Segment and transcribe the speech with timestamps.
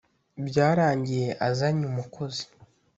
[0.47, 2.43] Byarangiye azanye umukozi